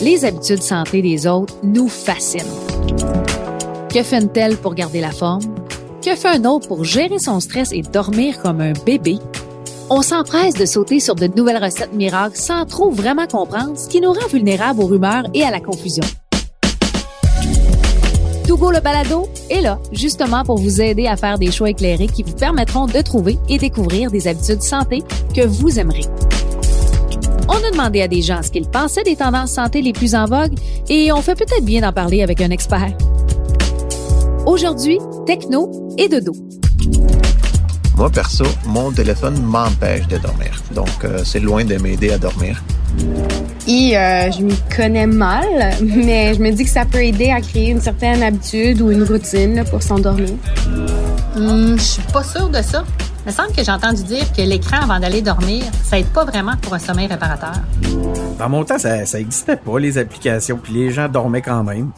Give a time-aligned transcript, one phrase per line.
[0.00, 2.42] Les habitudes santé des autres nous fascinent.
[3.92, 5.42] Que fait une telle pour garder la forme?
[6.02, 9.18] Que fait un autre pour gérer son stress et dormir comme un bébé?
[9.90, 14.00] On s'empresse de sauter sur de nouvelles recettes miracles sans trop vraiment comprendre ce qui
[14.00, 16.04] nous rend vulnérables aux rumeurs et à la confusion.
[18.46, 22.22] Togo le balado est là, justement pour vous aider à faire des choix éclairés qui
[22.22, 25.02] vous permettront de trouver et découvrir des habitudes santé
[25.34, 26.04] que vous aimerez.
[27.48, 30.26] On a demandé à des gens ce qu'ils pensaient des tendances santé les plus en
[30.26, 30.54] vogue
[30.88, 32.92] et on fait peut-être bien d'en parler avec un expert.
[34.46, 36.32] Aujourd'hui, techno et dodo.
[37.96, 40.62] Moi, perso, mon téléphone m'empêche de dormir.
[40.72, 42.62] Donc, euh, c'est loin de m'aider à dormir.
[43.66, 47.40] Et euh, je m'y connais mal, mais je me dis que ça peut aider à
[47.40, 50.30] créer une certaine habitude ou une routine pour s'endormir.
[51.36, 52.84] Hum, je suis pas sûre de ça.
[53.28, 56.24] Il me semble que j'ai entendu dire que l'écran avant d'aller dormir, ça aide pas
[56.24, 57.52] vraiment pour un sommeil réparateur.
[58.38, 61.92] Dans mon temps, ça, ça existait pas, les applications, puis les gens dormaient quand même.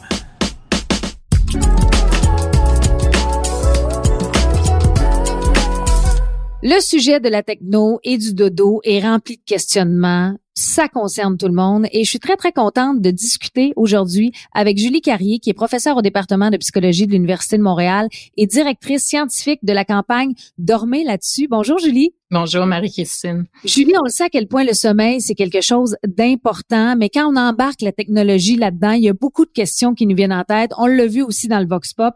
[6.61, 10.35] Le sujet de la techno et du dodo est rempli de questionnements.
[10.63, 14.77] Ça concerne tout le monde et je suis très, très contente de discuter aujourd'hui avec
[14.77, 19.03] Julie Carrier, qui est professeure au département de psychologie de l'Université de Montréal et directrice
[19.03, 21.47] scientifique de la campagne Dormez là-dessus.
[21.49, 22.13] Bonjour, Julie.
[22.29, 23.47] Bonjour, Marie-Christine.
[23.65, 27.27] Julie, on le sait à quel point le sommeil, c'est quelque chose d'important, mais quand
[27.27, 30.43] on embarque la technologie là-dedans, il y a beaucoup de questions qui nous viennent en
[30.43, 30.73] tête.
[30.77, 32.13] On l'a vu aussi dans le Vox Pop.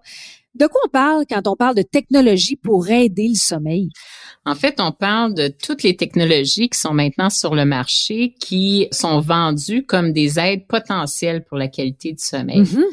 [0.55, 3.89] De quoi on parle quand on parle de technologie pour aider le sommeil?
[4.45, 8.87] En fait, on parle de toutes les technologies qui sont maintenant sur le marché, qui
[8.91, 12.61] sont vendues comme des aides potentielles pour la qualité du sommeil.
[12.61, 12.83] Mm-hmm.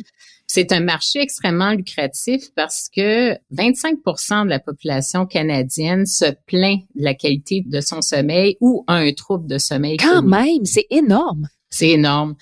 [0.55, 7.05] C'est un marché extrêmement lucratif parce que 25% de la population canadienne se plaint de
[7.05, 9.97] la qualité de son sommeil ou a un trouble de sommeil.
[9.97, 11.49] Quand même, c'est énorme.
[11.71, 12.35] C'est énorme.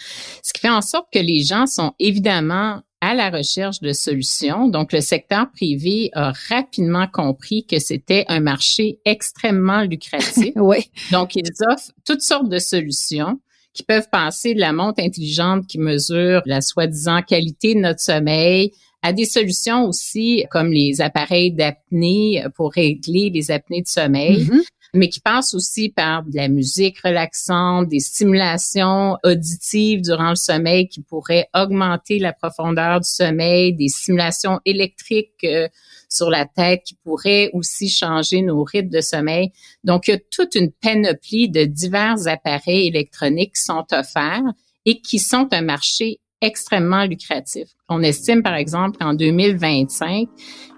[0.42, 4.68] Ce qui fait en sorte que les gens sont évidemment à la recherche de solutions.
[4.68, 10.52] Donc, le secteur privé a rapidement compris que c'était un marché extrêmement lucratif.
[10.56, 10.88] oui.
[11.10, 13.40] Donc, ils offrent toutes sortes de solutions
[13.72, 18.70] qui peuvent passer de la montre intelligente qui mesure la soi-disant qualité de notre sommeil
[19.02, 24.44] à des solutions aussi comme les appareils d'apnée pour régler les apnées de sommeil.
[24.44, 24.62] Mhm
[24.94, 30.88] mais qui passe aussi par de la musique relaxante, des stimulations auditives durant le sommeil
[30.88, 35.68] qui pourraient augmenter la profondeur du sommeil, des stimulations électriques euh,
[36.08, 39.52] sur la tête qui pourraient aussi changer nos rythmes de sommeil.
[39.84, 44.52] Donc, il y a toute une panoplie de divers appareils électroniques qui sont offerts
[44.86, 47.68] et qui sont un marché extrêmement lucratif.
[47.88, 50.28] On estime, par exemple, qu'en 2025,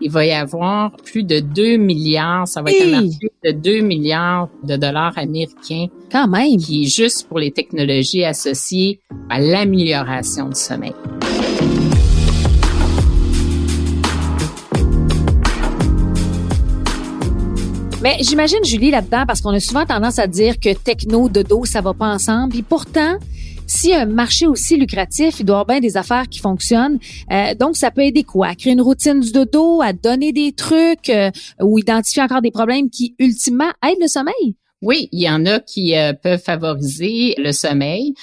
[0.01, 3.81] il va y avoir plus de 2 milliards, ça va être un marché de 2
[3.81, 5.87] milliards de dollars américains.
[6.11, 6.57] Quand même.
[6.57, 10.95] Qui est juste pour les technologies associées à l'amélioration du sommeil.
[18.03, 21.81] Mais j'imagine, Julie, là-dedans, parce qu'on a souvent tendance à dire que techno, dodo, ça
[21.81, 22.57] va pas ensemble.
[22.57, 23.17] Et pourtant,
[23.73, 26.99] si un marché aussi lucratif, il doit avoir bien des affaires qui fonctionnent.
[27.31, 28.49] Euh, donc, ça peut aider quoi?
[28.49, 32.51] À créer une routine du dodo, à donner des trucs euh, ou identifier encore des
[32.51, 34.57] problèmes qui, ultimement, aident le sommeil?
[34.83, 38.15] Oui, il y en a qui euh, peuvent favoriser le sommeil.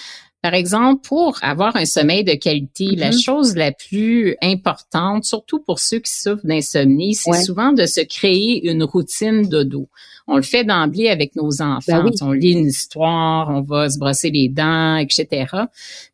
[0.41, 3.23] Par exemple, pour avoir un sommeil de qualité, la Mm-hmm.
[3.23, 7.41] chose la plus importante, surtout pour ceux qui souffrent d'insomnie, c'est Ouais.
[7.43, 9.89] souvent de se créer une routine dodo.
[10.27, 12.03] On le fait d'emblée avec nos enfants.
[12.03, 12.11] Ben oui.
[12.21, 15.47] On lit une histoire, on va se brosser les dents, etc.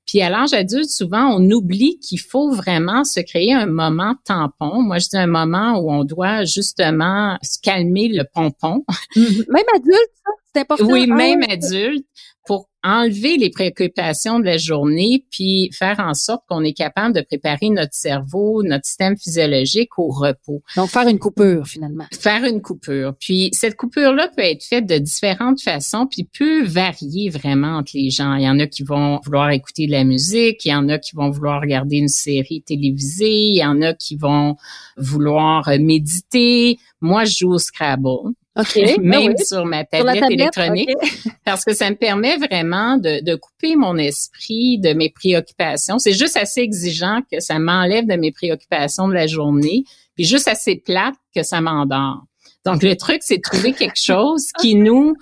[0.07, 4.81] Puis à l'âge adulte, souvent, on oublie qu'il faut vraiment se créer un moment tampon.
[4.81, 8.85] Moi, je dis un moment où on doit justement se calmer le pompon.
[9.15, 10.85] Même adulte, ça, c'est important.
[10.87, 12.05] Oui, Ah même adulte,
[12.47, 17.21] pour enlever les préoccupations de la journée, puis faire en sorte qu'on est capable de
[17.21, 20.61] préparer notre cerveau, notre système physiologique au repos.
[20.75, 22.05] Donc, faire une coupure, finalement.
[22.13, 23.15] Faire une coupure.
[23.19, 28.11] Puis cette coupure-là peut être faite de différentes façons, puis peut varier vraiment entre les
[28.11, 28.35] gens.
[28.35, 30.99] Il y en a qui vont vouloir écouter de la musique, il y en a
[30.99, 34.57] qui vont vouloir regarder une série télévisée, il y en a qui vont
[34.97, 36.77] vouloir euh, méditer.
[37.01, 38.33] Moi, je joue au Scrabble.
[38.55, 38.75] OK.
[39.01, 39.45] Même Ben oui.
[39.45, 40.89] sur ma Sur tablette, électronique
[41.45, 45.99] parce que ça me permet vraiment de, de couper mon esprit de mes préoccupations.
[45.99, 49.83] C'est juste assez exigeant que ça m'enlève de mes préoccupations de la journée,
[50.15, 52.23] puis juste assez plate que ça m'endort.
[52.65, 55.15] Donc, le truc, c'est de trouver quelque chose qui nous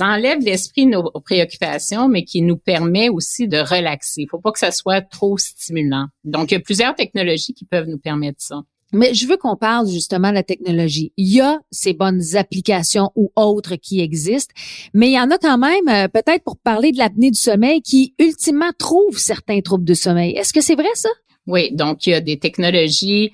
[0.00, 4.22] enlève l'esprit de nos préoccupations, mais qui nous permet aussi de relaxer.
[4.22, 6.06] Il faut pas que ça soit trop stimulant.
[6.24, 8.62] Donc, il y a plusieurs technologies qui peuvent nous permettre ça.
[8.94, 11.12] Mais je veux qu'on parle justement de la technologie.
[11.16, 14.54] Il y a ces bonnes applications ou autres qui existent,
[14.92, 17.82] mais il y en a quand même, euh, peut-être pour parler de l'apnée du sommeil,
[17.82, 20.32] qui ultimement trouvent certains troubles de sommeil.
[20.36, 21.10] Est-ce que c'est vrai ça?
[21.46, 23.32] Oui, donc il y a des technologies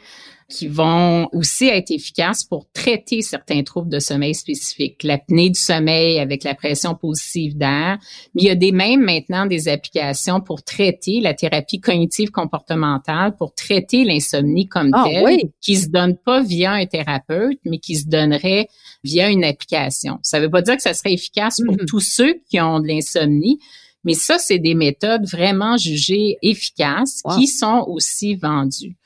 [0.50, 5.02] qui vont aussi être efficaces pour traiter certains troubles de sommeil spécifiques.
[5.04, 7.98] L'apnée du sommeil avec la pression positive d'air.
[8.34, 13.36] Mais il y a des mêmes maintenant des applications pour traiter la thérapie cognitive comportementale,
[13.36, 15.42] pour traiter l'insomnie comme Ah, telle, oui.
[15.60, 18.68] qui se donne pas via un thérapeute, mais qui se donnerait
[19.04, 20.18] via une application.
[20.22, 21.86] Ça veut pas dire que ça serait efficace pour Mhm.
[21.86, 23.58] tous ceux qui ont de l'insomnie,
[24.02, 27.36] mais ça, c'est des méthodes vraiment jugées efficaces Wow.
[27.38, 28.96] qui sont aussi vendues.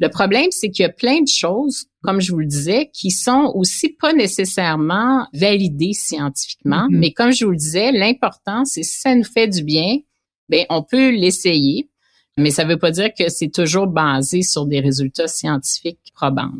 [0.00, 3.10] Le problème, c'est qu'il y a plein de choses, comme je vous le disais, qui
[3.10, 6.86] sont aussi pas nécessairement validées scientifiquement.
[6.90, 6.98] Mhm.
[6.98, 9.98] Mais comme je vous le disais, l'important, c'est si ça nous fait du bien,
[10.48, 11.90] ben on peut l'essayer.
[12.38, 16.50] Mais ça veut pas dire que c'est toujours basé sur des résultats scientifiques probants.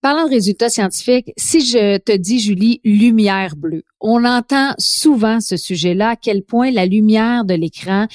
[0.00, 5.58] Parlant de résultats scientifiques, si je te dis, Julie, lumière bleue, on entend souvent ce
[5.58, 8.06] sujet-là, à quel point la lumière de l'écran,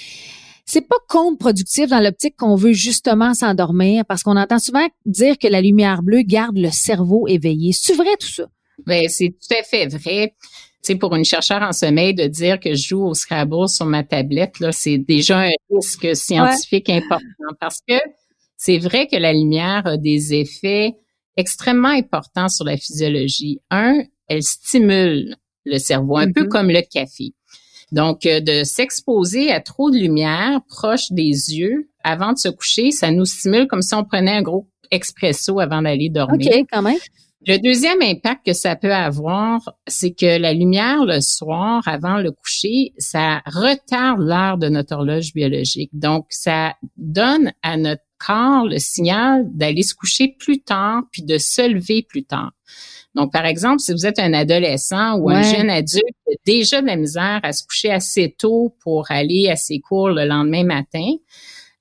[0.65, 5.47] c'est pas contre-productif dans l'optique qu'on veut justement s'endormir, parce qu'on entend souvent dire que
[5.47, 7.71] la lumière bleue garde le cerveau éveillé.
[7.73, 8.45] C'est vrai tout ça?
[8.85, 10.35] Ben, c'est tout à fait vrai.
[10.83, 13.85] Tu sais, pour une chercheure en sommeil, de dire que je joue au Scrabble sur
[13.85, 17.23] ma tablette, là, c'est déjà un risque scientifique important
[17.59, 17.95] parce que
[18.57, 20.93] c'est vrai que la lumière a des effets
[21.37, 23.59] extrêmement importants sur la physiologie.
[23.71, 25.35] Un, elle stimule
[25.65, 26.49] le cerveau, un peu Mhm.
[26.49, 27.33] comme le café.
[27.91, 32.91] Donc, euh, de s'exposer à trop de lumière proche des yeux avant de se coucher,
[32.91, 36.51] ça nous stimule comme si on prenait un gros expresso avant d'aller dormir.
[36.51, 36.97] OK, quand même.
[37.47, 42.31] Le deuxième impact que ça peut avoir, c'est que la lumière le soir avant le
[42.31, 45.91] coucher, ça retarde l'heure de notre horloge biologique.
[45.93, 51.37] Donc, ça donne à notre corps le signal d'aller se coucher plus tard puis de
[51.37, 52.51] se lever plus tard.
[53.15, 56.81] Donc, par exemple, si vous êtes un adolescent ou un jeune adulte qui a déjà
[56.81, 60.65] de la misère à se coucher assez tôt pour aller à ses cours le lendemain
[60.65, 61.13] matin,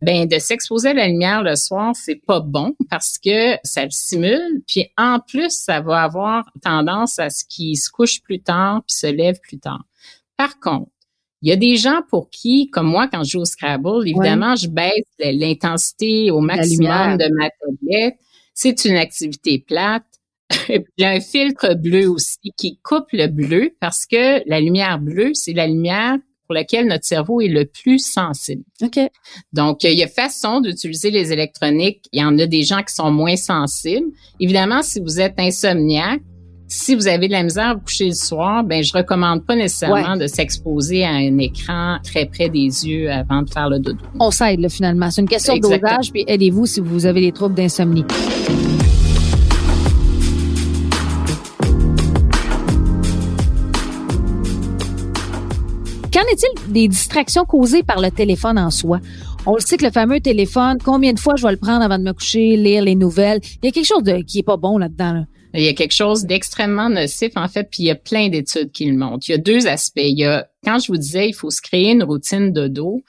[0.00, 3.90] ben de s'exposer à la lumière le soir, c'est pas bon parce que ça le
[3.90, 8.82] stimule, puis en plus ça va avoir tendance à ce qu'il se couche plus tard
[8.86, 9.84] puis se lève plus tard.
[10.36, 10.90] Par contre,
[11.44, 14.56] il y a des gens pour qui, comme moi, quand je joue au Scrabble, évidemment,
[14.56, 18.16] je baisse l'intensité au maximum de ma tablette.
[18.54, 20.06] C'est une activité plate.
[20.70, 24.98] Il y a un filtre bleu aussi qui coupe le bleu parce que la lumière
[24.98, 28.62] bleue, c'est la lumière pour laquelle notre cerveau est le plus sensible.
[28.82, 28.98] OK.
[29.52, 32.06] Donc, il y a façon d'utiliser les électroniques.
[32.12, 34.06] Il y en a des gens qui sont moins sensibles.
[34.40, 36.22] Évidemment, si vous êtes insomniaque,
[36.74, 39.54] si vous avez de la misère à vous coucher le soir, ben je recommande pas
[39.54, 44.00] nécessairement de s'exposer à un écran très près des yeux avant de faire le dodo.
[44.18, 45.08] On s'aide, là, finalement.
[45.10, 48.04] C'est une question de dosage, puis aidez-vous si vous avez des troubles d'insomnie.
[56.12, 58.98] Qu'en est-il des distractions causées par le téléphone en soi?
[59.46, 61.98] On le sait que le fameux téléphone, combien de fois je vais le prendre avant
[61.98, 63.38] de me coucher, lire les nouvelles?
[63.62, 65.12] Il y a quelque chose de, qui est pas bon là-dedans.
[65.12, 65.24] Là.
[65.54, 68.72] Il y a quelque chose d'extrêmement nocif, en fait, puis il y a plein d'études
[68.72, 69.28] qui le montrent.
[69.28, 70.00] Il y a deux aspects.
[70.02, 73.02] Il y a, quand je vous disais, il faut se créer une routine de dos,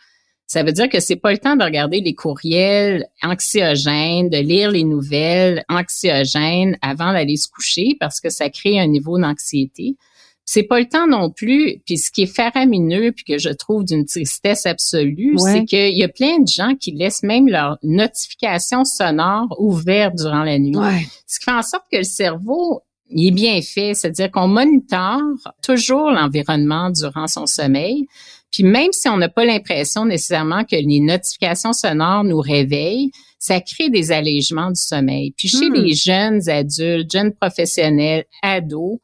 [0.48, 4.70] ça veut dire que c'est pas le temps de regarder les courriels anxiogènes, de lire
[4.70, 9.96] les nouvelles anxiogènes avant d'aller se coucher parce que ça crée un niveau d'anxiété.
[10.48, 13.84] C'est pas le temps non plus, puis ce qui est faramineux puis que je trouve
[13.84, 15.52] d'une tristesse absolue, Ouais.
[15.52, 20.44] c'est qu'il y a plein de gens qui laissent même leurs notifications sonores ouvertes durant
[20.44, 20.78] la nuit.
[20.78, 21.08] Ouais.
[21.28, 25.20] Ce qui fait en sorte que le cerveau, il est bien fait, c'est-à-dire qu'on monitore
[25.64, 28.06] toujours l'environnement durant son sommeil.
[28.52, 33.60] Puis même si on n'a pas l'impression nécessairement que les notifications sonores nous réveillent, ça
[33.62, 35.34] crée des allègements du sommeil.
[35.38, 35.74] Puis chez Hmm.
[35.74, 39.00] les jeunes adultes, jeunes professionnels, ados,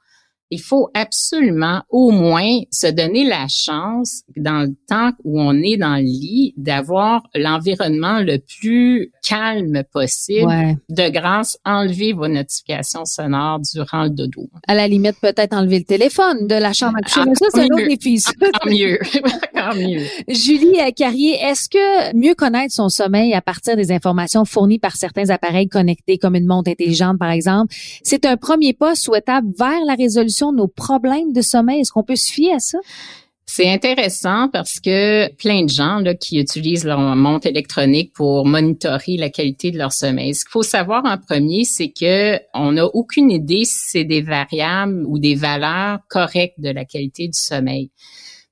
[0.52, 5.78] il faut absolument au moins se donner la chance, dans le temps où on est
[5.78, 10.48] dans le lit, d'avoir l'environnement le plus calme possible.
[10.48, 10.78] Ouais.
[10.90, 14.50] De grâce, enlevez vos notifications sonores durant le dodo.
[14.68, 17.22] À la limite, peut-être enlever le téléphone de la chambre à coucher.
[17.26, 17.96] Mais ça, c'est un Encore autre mieux.
[17.96, 18.20] défi.
[18.20, 18.32] ça.
[18.42, 19.00] Encore mieux.
[19.56, 20.04] Encore mieux.
[20.28, 24.96] Julie euh, Carrier, est-ce que mieux connaître son sommeil à partir des informations fournies par
[24.96, 29.84] certains appareils connectés comme une montre intelligente par exemple, c'est un premier pas souhaitable vers
[29.86, 31.82] la résolution nos problèmes de sommeil?
[31.82, 32.80] Est-ce qu'on peut se fier à ça?
[33.46, 39.18] C'est intéressant parce que plein de gens là, qui utilisent leur montre électronique pour monitorer
[39.18, 40.34] la qualité de leur sommeil.
[40.34, 44.22] Ce qu'il faut savoir en premier, c'est que on n'a aucune idée si c'est des
[44.22, 47.92] variables ou des valeurs correctes de la qualité du sommeil.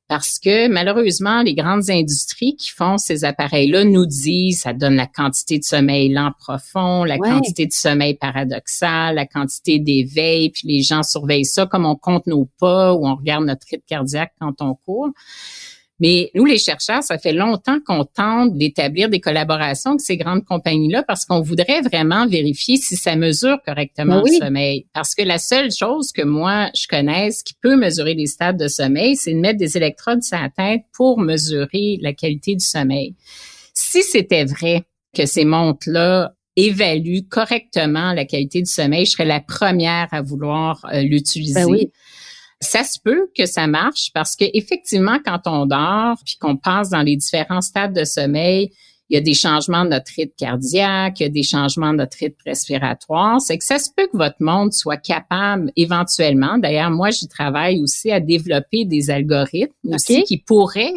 [0.09, 5.05] Parce que malheureusement, les grandes industries qui font ces appareils-là nous disent ça donne la
[5.05, 10.81] quantité de sommeil lent profond, la quantité de sommeil paradoxal, la quantité d'éveil, puis les
[10.81, 14.61] gens surveillent ça comme on compte nos pas ou on regarde notre rythme cardiaque quand
[14.61, 15.09] on court.
[15.99, 20.45] Mais nous, les chercheurs, ça fait longtemps qu'on tente d'établir des collaborations avec ces grandes
[20.45, 24.85] compagnies-là parce qu'on voudrait vraiment vérifier si ça mesure correctement ben le sommeil.
[24.93, 28.67] Parce que la seule chose que moi, je connaisse qui peut mesurer les stades de
[28.67, 33.15] sommeil, c'est de mettre des électrodes sur la tête pour mesurer la qualité du sommeil.
[33.73, 39.39] Si c'était vrai que ces montres-là évaluent correctement la qualité du sommeil, je serais la
[39.39, 41.53] première à vouloir euh, l'utiliser.
[41.53, 41.91] Ben oui.
[42.61, 46.89] Ça se peut que ça marche parce que effectivement, quand on dort puis qu'on passe
[46.89, 48.71] dans les différents stades de sommeil,
[49.09, 51.97] il y a des changements de notre rythme cardiaque, il y a des changements de
[51.97, 53.41] notre rythme respiratoire.
[53.41, 56.59] C'est que ça se peut que votre monde soit capable éventuellement.
[56.59, 60.93] D'ailleurs, moi, j'y travaille aussi à développer des algorithmes aussi qui pourraient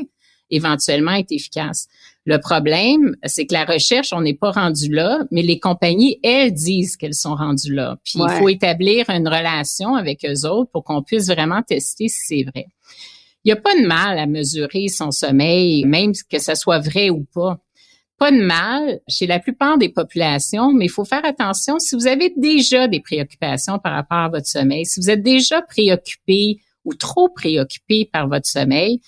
[0.52, 1.88] éventuellement être efficaces.
[2.24, 6.52] Le problème, c'est que la recherche, on n'est pas rendu là, mais les compagnies, elles
[6.52, 7.98] disent qu'elles sont rendues là.
[8.04, 12.20] Puis il faut établir une relation avec eux autres pour qu'on puisse vraiment tester si
[12.26, 12.66] c'est vrai.
[13.44, 17.10] Il n'y a pas de mal à mesurer son sommeil, même que ce soit vrai
[17.10, 17.58] ou pas.
[18.18, 22.06] Pas de mal chez la plupart des populations, mais il faut faire attention si vous
[22.06, 26.94] avez déjà des préoccupations par rapport à votre sommeil, si vous êtes déjà préoccupé ou
[26.94, 29.00] trop préoccupé par votre sommeil,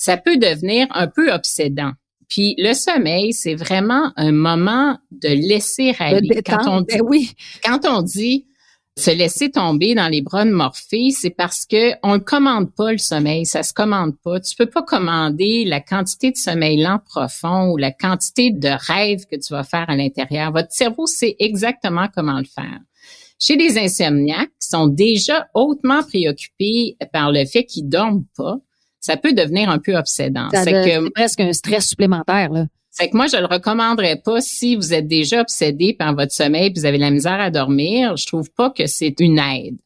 [0.00, 1.92] ça peut devenir un peu obsédant.
[2.26, 6.40] Puis le sommeil, c'est vraiment un moment de laisser aller.
[6.42, 7.32] Quand on dit, ben oui.
[7.62, 8.46] quand on dit
[8.96, 12.92] se laisser tomber dans les bras de Morphée, c'est parce que on ne commande pas
[12.92, 14.40] le sommeil, ça se commande pas.
[14.40, 19.26] Tu peux pas commander la quantité de sommeil lent profond ou la quantité de rêve
[19.30, 20.50] que tu vas faire à l'intérieur.
[20.50, 22.78] Votre cerveau sait exactement comment le faire.
[23.38, 28.60] Chez les insomniaques qui sont déjà hautement préoccupés par le fait qu'ils dorment pas,
[29.00, 30.48] ça peut devenir un peu obsédant.
[30.52, 32.50] C'est presque un stress supplémentaire.
[32.50, 32.66] Là.
[32.90, 36.66] C'est que moi, je le recommanderais pas si vous êtes déjà obsédé par votre sommeil
[36.66, 38.16] et vous avez la misère à dormir.
[38.16, 39.78] Je trouve pas que c'est une aide.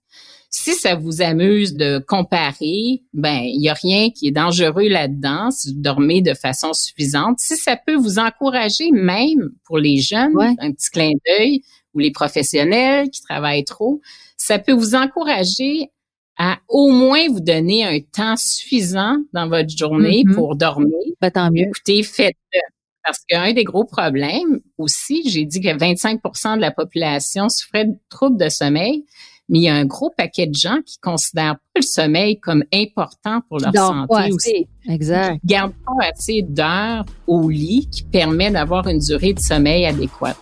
[0.50, 5.50] Si ça vous amuse de comparer, ben il y a rien qui est dangereux là-dedans
[5.50, 7.40] si vous dormez de façon suffisante.
[7.40, 12.12] Si ça peut vous encourager, même pour les jeunes, un petit clin d'œil, ou les
[12.12, 14.00] professionnels qui travaillent trop,
[14.36, 15.90] ça peut vous encourager
[16.38, 20.34] à au moins vous donner un temps suffisant dans votre journée mm-hmm.
[20.34, 20.92] pour dormir.
[21.20, 21.68] Ben, tant mieux.
[21.68, 22.60] Écoutez, faites-le.
[23.04, 27.94] Parce qu'un des gros problèmes aussi, j'ai dit que 25% de la population souffrait de
[28.08, 29.04] troubles de sommeil,
[29.50, 32.64] mais il y a un gros paquet de gens qui considèrent pas le sommeil comme
[32.72, 34.66] important pour leur santé aussi.
[34.88, 35.38] Exact.
[35.44, 40.38] Ils gardent pas assez d'heures au lit qui permet d'avoir une durée de sommeil adéquate.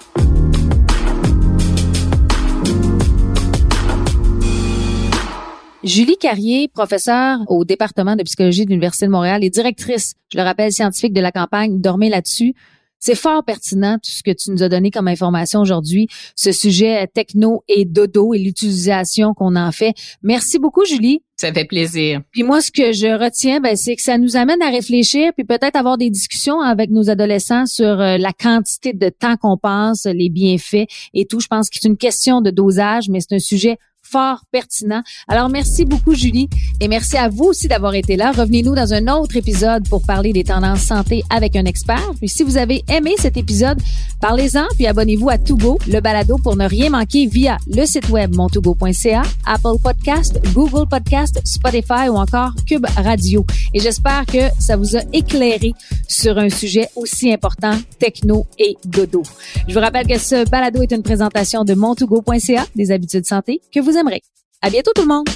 [5.85, 10.45] Julie Carrier, professeure au département de psychologie de l'Université de Montréal et directrice, je le
[10.45, 12.55] rappelle, scientifique de la campagne Dormez là-dessus.
[13.01, 17.09] C'est fort pertinent tout ce que tu nous as donné comme information aujourd'hui, ce sujet
[17.09, 19.93] techno et dodo et l'utilisation qu'on en fait.
[20.23, 21.21] Merci beaucoup, Julie.
[21.37, 22.21] Ça fait plaisir.
[22.31, 25.45] Puis moi, ce que je retiens, ben, c'est que ça nous amène à réfléchir, puis
[25.45, 30.05] peut-être avoir des discussions avec nos adolescents sur euh, la quantité de temps qu'on passe,
[30.05, 31.41] les bienfaits et tout.
[31.41, 33.79] Je pense que c'est une question de dosage, mais c'est un sujet
[34.13, 35.03] fort pertinent.
[35.27, 36.49] Alors, merci beaucoup, Julie,
[36.81, 38.31] et merci à vous aussi d'avoir été là.
[38.33, 42.13] Revenez-nous dans un autre épisode pour parler des tendances santé avec un expert.
[42.19, 43.81] Puis, si vous avez aimé cet épisode,
[44.21, 48.35] parlez-en, puis abonnez-vous à Togo, le balado pour ne rien manquer via le site web
[48.35, 53.47] montogo.ca, Apple Podcast, Google Podcast, Spotify ou encore Cube Radio.
[53.73, 55.73] Et j'espère que ça vous a éclairé
[56.07, 59.23] sur un sujet aussi important, techno et dodo.
[59.67, 63.81] Je vous rappelle que ce balado est une présentation de montogo.ca, des habitudes santé que
[63.81, 64.23] vous aimerez.
[64.61, 65.29] À bientôt tout le monde!